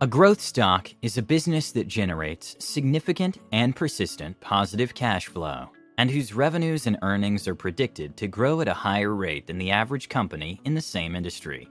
[0.00, 6.08] A growth stock is a business that generates significant and persistent positive cash flow and
[6.08, 10.08] whose revenues and earnings are predicted to grow at a higher rate than the average
[10.08, 11.68] company in the same industry.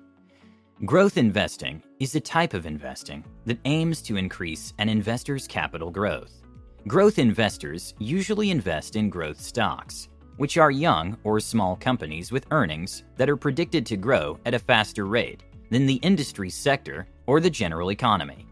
[0.84, 6.41] Growth investing is a type of investing that aims to increase an investor's capital growth.
[6.85, 13.05] Growth investors usually invest in growth stocks, which are young or small companies with earnings
[13.16, 17.49] that are predicted to grow at a faster rate than the industry sector or the
[17.49, 18.48] general economy.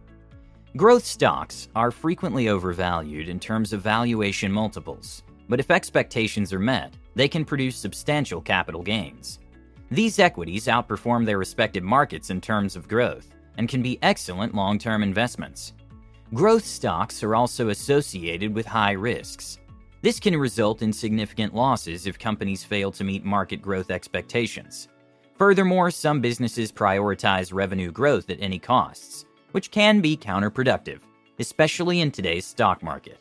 [0.77, 6.93] Growth stocks are frequently overvalued in terms of valuation multiples, but if expectations are met,
[7.15, 9.39] they can produce substantial capital gains.
[9.89, 14.77] These equities outperform their respective markets in terms of growth and can be excellent long
[14.77, 15.73] term investments.
[16.33, 19.59] Growth stocks are also associated with high risks.
[20.01, 24.87] This can result in significant losses if companies fail to meet market growth expectations.
[25.37, 30.99] Furthermore, some businesses prioritize revenue growth at any costs, which can be counterproductive,
[31.39, 33.19] especially in today's stock market.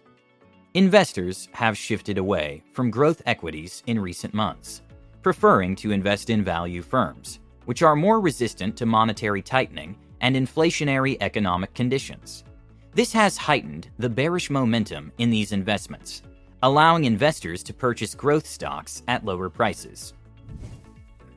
[0.74, 4.82] Investors have shifted away from growth equities in recent months,
[5.22, 11.16] preferring to invest in value firms, which are more resistant to monetary tightening and inflationary
[11.20, 12.44] economic conditions.
[12.92, 16.22] This has heightened the bearish momentum in these investments,
[16.62, 20.14] allowing investors to purchase growth stocks at lower prices.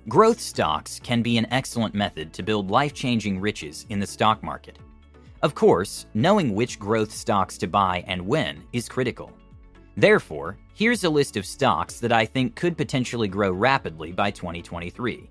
[0.09, 4.41] Growth stocks can be an excellent method to build life changing riches in the stock
[4.41, 4.79] market.
[5.41, 9.33] Of course, knowing which growth stocks to buy and when is critical.
[9.97, 15.27] Therefore, here's a list of stocks that I think could potentially grow rapidly by 2023.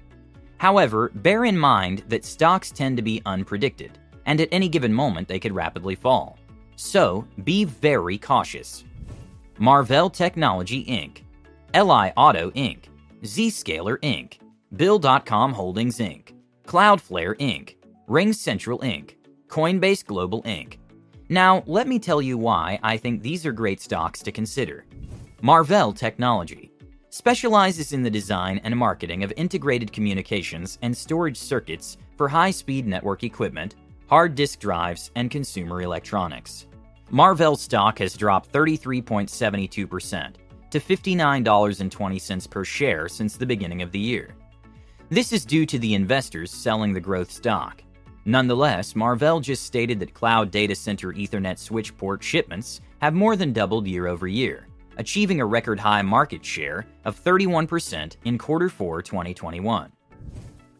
[0.58, 3.92] However, bear in mind that stocks tend to be unpredicted,
[4.26, 6.38] and at any given moment they could rapidly fall.
[6.74, 8.84] So, be very cautious.
[9.58, 11.22] Marvell Technology Inc.,
[11.74, 12.84] LI Auto Inc.,
[13.22, 14.34] Zscaler Inc.,
[14.74, 16.32] Bill.com Holdings Inc.,
[16.66, 17.76] Cloudflare Inc.,
[18.08, 19.14] RingCentral Inc.,
[19.48, 20.78] Coinbase Global Inc.
[21.28, 24.84] Now, let me tell you why I think these are great stocks to consider.
[25.40, 26.72] Marvell Technology
[27.10, 32.86] specializes in the design and marketing of integrated communications and storage circuits for high speed
[32.86, 33.76] network equipment,
[34.08, 36.66] hard disk drives, and consumer electronics.
[37.10, 40.34] Marvell stock has dropped 33.72%
[40.70, 44.34] to $59.20 per share since the beginning of the year.
[45.08, 47.80] This is due to the investors selling the growth stock.
[48.24, 53.52] Nonetheless, Marvell just stated that cloud data center Ethernet switch port shipments have more than
[53.52, 54.66] doubled year over year,
[54.96, 59.92] achieving a record high market share of 31% in quarter 4 2021.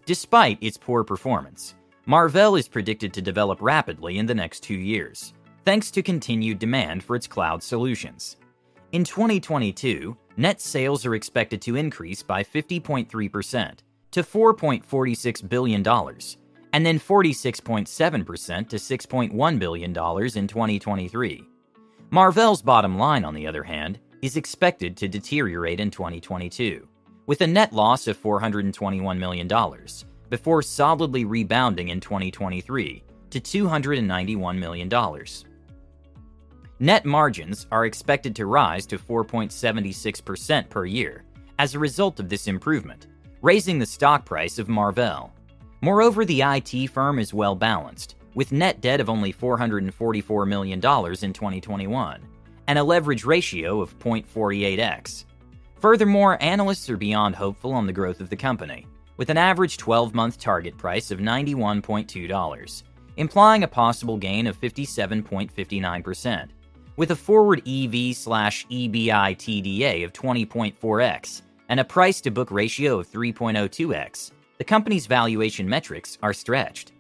[0.06, 1.76] Despite its poor performance,
[2.06, 5.34] Marvell is predicted to develop rapidly in the next 2 years,
[5.65, 8.38] thanks to continued demand for its cloud solutions.
[8.91, 13.78] In 2022, net sales are expected to increase by 50.3%
[14.16, 15.87] to $4.46 billion,
[16.72, 21.44] and then 46.7% to $6.1 billion in 2023.
[22.09, 26.88] Marvell's bottom line, on the other hand, is expected to deteriorate in 2022,
[27.27, 29.50] with a net loss of $421 million,
[30.31, 35.25] before solidly rebounding in 2023 to $291 million.
[36.78, 41.25] Net margins are expected to rise to 4.76% per year
[41.59, 43.09] as a result of this improvement,
[43.47, 45.33] raising the stock price of Marvell.
[45.81, 50.81] Moreover, the IT firm is well balanced, with net debt of only $444 million in
[50.81, 52.27] 2021
[52.67, 55.27] and a leverage ratio of 0.48x.
[55.79, 58.84] Furthermore, analysts are beyond hopeful on the growth of the company,
[59.17, 62.83] with an average 12 month target price of $91.2,
[63.17, 66.49] implying a possible gain of 57.59%.
[66.97, 73.10] With a forward EV slash EBITDA of 20.4x and a price to book ratio of
[73.10, 76.92] 3.02x, the company's valuation metrics are stretched.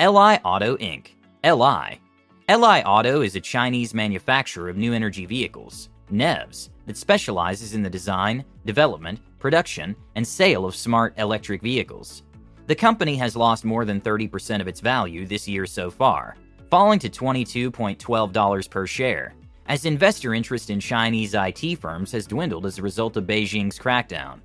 [0.00, 1.08] LI Auto Inc.
[1.44, 2.00] LI.
[2.48, 7.90] LI Auto is a Chinese manufacturer of new energy vehicles, NEVs, that specializes in the
[7.90, 12.22] design, development, production, and sale of smart electric vehicles.
[12.66, 16.36] The company has lost more than 30% of its value this year so far,
[16.70, 19.34] falling to $22.12 per share,
[19.68, 24.40] as investor interest in Chinese IT firms has dwindled as a result of Beijing's crackdown.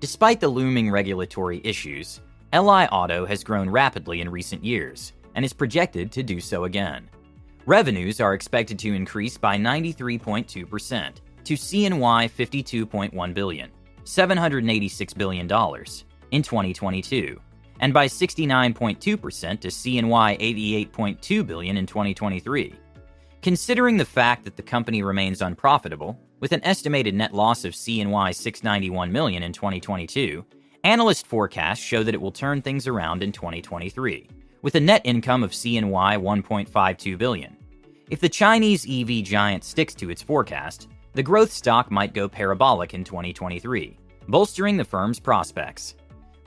[0.00, 2.20] Despite the looming regulatory issues,
[2.52, 7.08] LI Auto has grown rapidly in recent years, and is projected to do so again.
[7.66, 11.12] Revenues are expected to increase by 93.2%
[11.44, 13.70] to CNY 52.1 billion,
[14.04, 17.38] 786 billion dollars in 2022,
[17.80, 22.74] and by 69.2% to CNY 88.2 billion in 2023.
[23.42, 28.32] Considering the fact that the company remains unprofitable, with an estimated net loss of CNY
[28.32, 30.44] 691 million in 2022,
[30.84, 34.28] analyst forecasts show that it will turn things around in 2023,
[34.62, 37.56] with a net income of CNY 1.52 billion.
[38.10, 42.94] If the Chinese EV giant sticks to its forecast, the growth stock might go parabolic
[42.94, 43.98] in 2023,
[44.28, 45.96] bolstering the firm's prospects.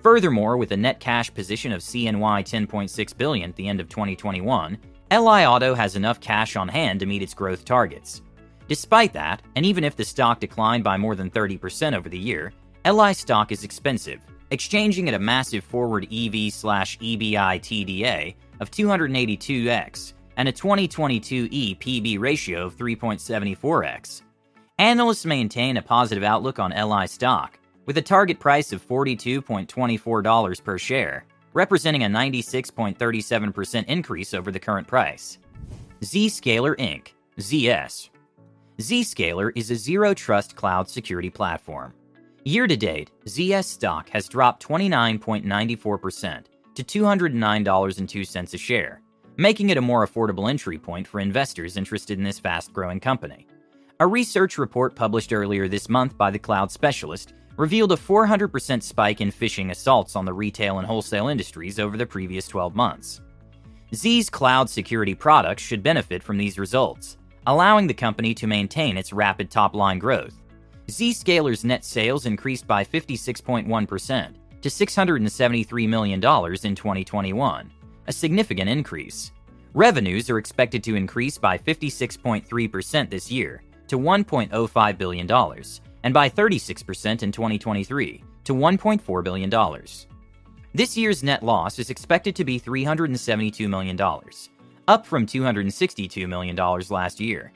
[0.01, 4.77] Furthermore, with a net cash position of CNY 10.6 billion at the end of 2021,
[5.11, 8.23] LI Auto has enough cash on hand to meet its growth targets.
[8.67, 12.51] Despite that, and even if the stock declined by more than 30% over the year,
[12.87, 20.49] LI stock is expensive, exchanging at a massive forward EV slash EBITDA of 282x and
[20.49, 24.23] a 2022 E PB ratio of 3.74x.
[24.79, 30.77] Analysts maintain a positive outlook on LI stock, with a target price of $42.24 per
[30.79, 31.25] share
[31.55, 35.39] representing a 96.37% increase over the current price.
[36.01, 38.09] Zscaler Inc., ZS.
[38.77, 41.93] Zscaler is a zero trust cloud security platform.
[42.43, 46.43] Year to date, ZS stock has dropped 29.94%
[46.75, 49.01] to $209.02 a share,
[49.37, 53.47] making it a more affordable entry point for investors interested in this fast growing company.
[54.01, 59.21] A research report published earlier this month by the cloud specialist revealed a 400% spike
[59.21, 63.21] in phishing assaults on the retail and wholesale industries over the previous 12 months.
[63.93, 67.17] Z's cloud security products should benefit from these results,
[67.47, 70.41] allowing the company to maintain its rapid top line growth.
[70.87, 77.71] Zscaler's net sales increased by 56.1% to $673 million in 2021,
[78.07, 79.31] a significant increase.
[79.73, 85.27] Revenues are expected to increase by 56.3% this year to $1.05 billion,
[86.05, 89.81] and by 36% in 2023 to $1.4 billion.
[90.73, 93.99] This year's net loss is expected to be $372 million,
[94.87, 97.51] up from $262 million last year.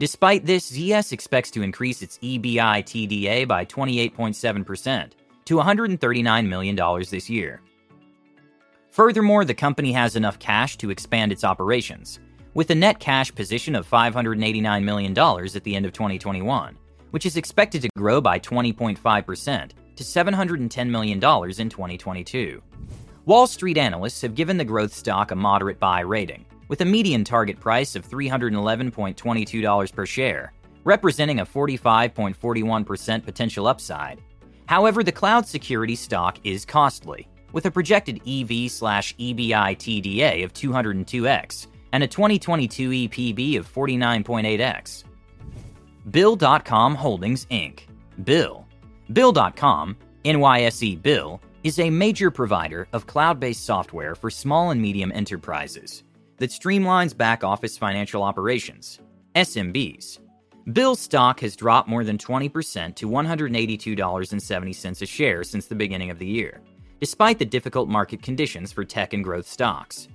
[0.00, 5.10] Despite this, ZS expects to increase its EBITDA by 28.7%
[5.44, 7.60] to $139 million this year.
[8.90, 12.18] Furthermore, the company has enough cash to expand its operations,
[12.54, 16.76] with a net cash position of $589 million at the end of 2021,
[17.12, 21.20] which is expected to grow by 20.5% to $710 million in
[21.68, 22.62] 2022.
[23.24, 27.22] Wall Street analysts have given the growth stock a moderate buy rating, with a median
[27.22, 30.52] target price of $311.22 per share,
[30.84, 34.20] representing a 45.41% potential upside.
[34.66, 42.02] However, the cloud security stock is costly, with a projected EV slash of 202x and
[42.02, 45.04] a 2022 EPB of 49.8x.
[46.10, 47.80] Bill.com Holdings Inc.
[48.24, 48.66] Bill.
[49.12, 55.12] Bill.com, NYSE Bill, is a major provider of cloud based software for small and medium
[55.12, 56.02] enterprises
[56.38, 58.98] that streamlines back office financial operations,
[59.36, 60.18] SMBs.
[60.72, 66.18] Bill's stock has dropped more than 20% to $182.70 a share since the beginning of
[66.18, 66.60] the year,
[67.00, 70.08] despite the difficult market conditions for tech and growth stocks.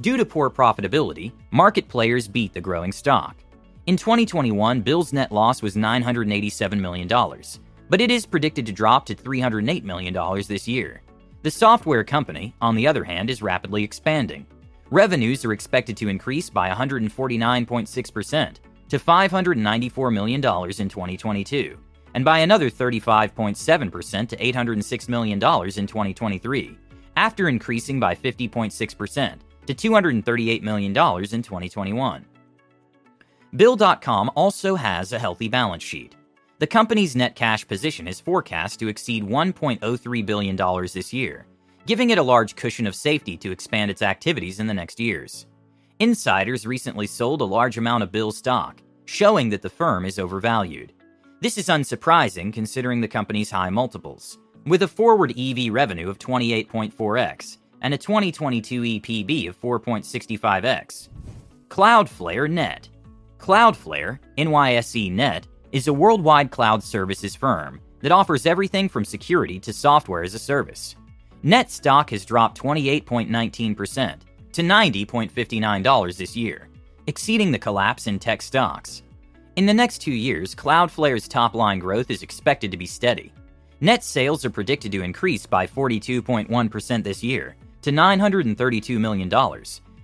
[0.00, 3.36] Due to poor profitability, market players beat the growing stock.
[3.86, 7.06] In 2021, Bill's net loss was $987 million,
[7.90, 10.14] but it is predicted to drop to $308 million
[10.48, 11.02] this year.
[11.42, 14.46] The software company, on the other hand, is rapidly expanding.
[14.90, 18.54] Revenues are expected to increase by 149.6%
[18.88, 21.78] to $594 million in 2022,
[22.14, 26.78] and by another 35.7% to $806 million in 2023,
[27.16, 32.24] after increasing by 50.6% to $238 million in 2021.
[33.56, 36.16] Bill.com also has a healthy balance sheet.
[36.58, 40.56] The company's net cash position is forecast to exceed $1.03 billion
[40.92, 41.46] this year,
[41.86, 45.46] giving it a large cushion of safety to expand its activities in the next years.
[46.00, 50.92] Insiders recently sold a large amount of Bill stock, showing that the firm is overvalued.
[51.40, 57.58] This is unsurprising considering the company's high multiples, with a forward EV revenue of 28.4x
[57.82, 61.08] and a 2022 EPB of 4.65x.
[61.68, 62.88] Cloudflare Net
[63.38, 69.72] Cloudflare, NYSE Net, is a worldwide cloud services firm that offers everything from security to
[69.72, 70.94] software as a service.
[71.42, 74.20] Net stock has dropped 28.19%
[74.52, 76.68] to $90.59 this year,
[77.06, 79.02] exceeding the collapse in tech stocks.
[79.56, 83.32] In the next two years, Cloudflare's top line growth is expected to be steady.
[83.80, 89.30] Net sales are predicted to increase by 42.1% this year to $932 million,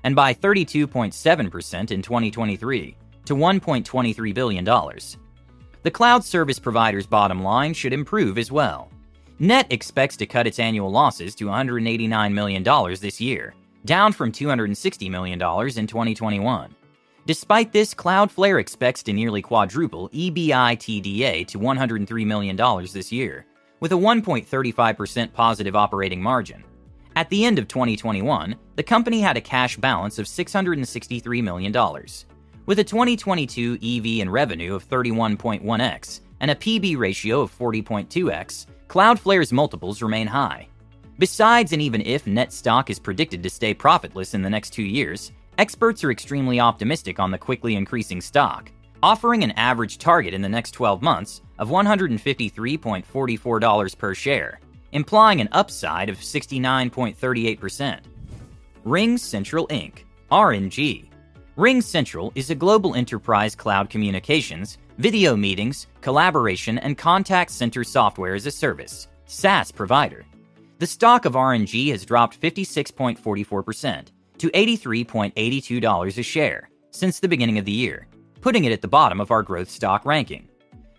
[0.04, 2.96] and by 32.7% in 2023
[3.30, 4.64] to $1.23 billion.
[4.64, 8.90] The cloud service provider's bottom line should improve as well.
[9.38, 12.64] Net expects to cut its annual losses to $189 million
[13.00, 16.74] this year, down from $260 million in 2021.
[17.24, 22.56] Despite this, Cloudflare expects to nearly quadruple EBITDA to $103 million
[22.92, 23.46] this year,
[23.78, 26.64] with a 1.35% positive operating margin.
[27.14, 31.72] At the end of 2021, the company had a cash balance of $663 million.
[32.66, 39.52] With a 2022 EV in revenue of 31.1x and a PB ratio of 40.2x, Cloudflare's
[39.52, 40.68] multiples remain high.
[41.18, 44.82] Besides, and even if net stock is predicted to stay profitless in the next two
[44.82, 48.70] years, experts are extremely optimistic on the quickly increasing stock,
[49.02, 54.60] offering an average target in the next 12 months of $153.44 per share,
[54.92, 58.00] implying an upside of 69.38%.
[58.86, 61.09] RingCentral Inc., RNG.
[61.56, 68.46] RingCentral is a global enterprise cloud communications, video meetings, collaboration, and contact center software as
[68.46, 70.24] a service SaaS provider.
[70.78, 74.06] The stock of RNG has dropped 56.44%
[74.38, 78.06] to $83.82 a share since the beginning of the year,
[78.40, 80.48] putting it at the bottom of our growth stock ranking.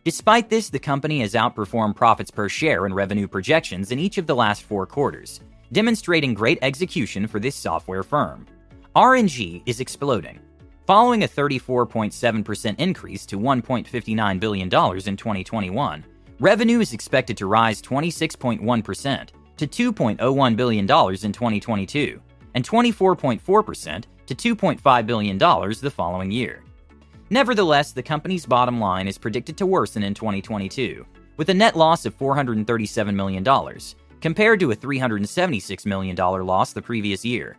[0.04, 4.28] Despite this, the company has outperformed profits per share and revenue projections in each of
[4.28, 5.40] the last four quarters,
[5.72, 8.46] demonstrating great execution for this software firm.
[8.96, 10.38] RNG is exploding.
[10.86, 16.06] Following a 34.7% increase to $1.59 billion in 2021,
[16.42, 22.22] revenue is expected to rise 26.1% to $2.01 billion in 2022
[22.54, 26.62] and 24.4% to $2.5 billion the following year.
[27.30, 31.06] Nevertheless, the company's bottom line is predicted to worsen in 2022,
[31.38, 33.80] with a net loss of $437 million,
[34.20, 37.56] compared to a $376 million loss the previous year.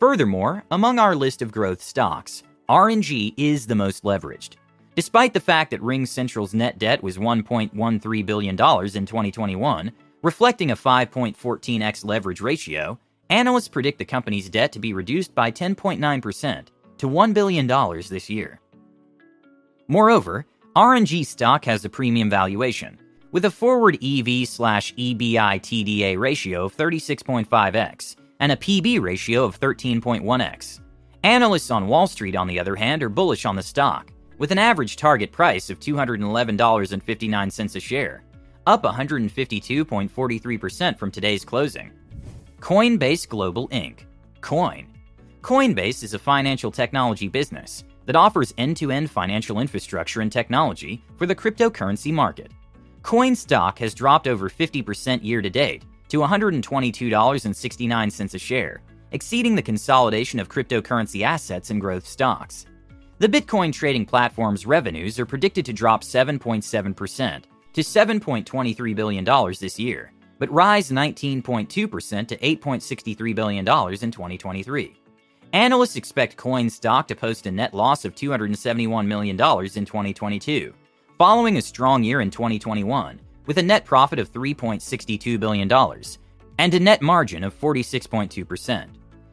[0.00, 4.56] Furthermore, among our list of growth stocks, RNG is the most leveraged.
[4.96, 12.04] Despite the fact that RingCentral's net debt was $1.13 billion in 2021, reflecting a 5.14x
[12.04, 12.98] leverage ratio,
[13.30, 16.66] analysts predict the company's debt to be reduced by 10.9%
[16.98, 17.66] to $1 billion
[18.08, 18.60] this year.
[19.88, 20.46] Moreover,
[20.76, 22.98] RNG stock has a premium valuation,
[23.30, 30.80] with a forward EV slash ratio of 36.5x and a PB ratio of 13.1x.
[31.22, 34.58] Analysts on Wall Street, on the other hand, are bullish on the stock, with an
[34.58, 38.22] average target price of $211.59 a share,
[38.66, 41.90] up 152.43% from today's closing.
[42.60, 44.00] Coinbase Global Inc.
[44.42, 44.88] Coin.
[45.40, 51.02] Coinbase is a financial technology business that offers end to end financial infrastructure and technology
[51.16, 52.52] for the cryptocurrency market.
[53.02, 55.82] Coin stock has dropped over 50% year to date
[56.14, 58.80] to $122.69 a share,
[59.10, 62.66] exceeding the consolidation of cryptocurrency assets and growth stocks.
[63.18, 67.42] The Bitcoin trading platform's revenues are predicted to drop 7.7%
[67.72, 69.24] to $7.23 billion
[69.60, 74.94] this year, but rise 19.2% to $8.63 billion in 2023.
[75.52, 80.72] Analysts expect Coin stock to post a net loss of $271 million in 2022,
[81.18, 85.70] following a strong year in 2021, with a net profit of $3.62 billion
[86.58, 88.86] and a net margin of 46.2%.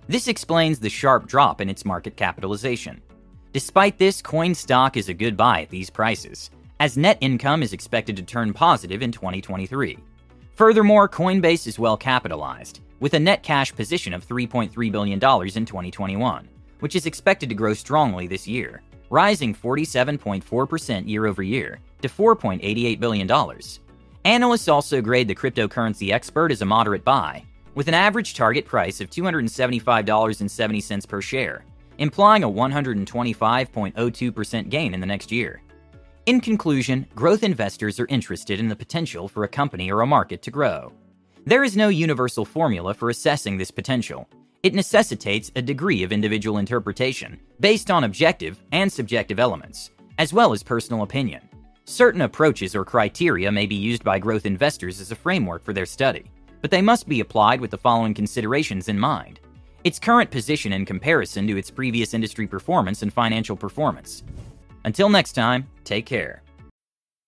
[0.08, 3.02] This explains the sharp drop in its market capitalization.
[3.54, 6.50] Despite this, Coin stock is a good buy at these prices
[6.82, 10.00] as net income is expected to turn positive in 2023.
[10.56, 16.50] Furthermore, Coinbase is well capitalized, with a net cash position of $3.3 billion in 2021,
[16.80, 23.00] which is expected to grow strongly this year, rising 47.4% year over year to $4.88
[23.00, 23.28] billion.
[24.26, 29.02] Analysts also grade the cryptocurrency expert as a moderate buy, with an average target price
[29.02, 31.66] of $275.70 per share,
[31.98, 35.64] implying a 125.02% gain in the next year.
[36.28, 40.44] In conclusion, growth investors are interested in the potential for a company or a market
[40.44, 40.94] to grow.
[41.48, 44.30] There is no universal formula for assessing this potential.
[44.62, 50.54] It necessitates a degree of individual interpretation based on objective and subjective elements, as well
[50.54, 51.42] as personal opinion.
[51.92, 55.86] Certain approaches or criteria may be used by growth investors as a framework for their
[55.86, 56.32] study,
[56.62, 59.42] but they must be applied with the following considerations in mind
[59.84, 64.24] its current position in comparison to its previous industry performance and financial performance,
[64.86, 66.44] until next time, take care.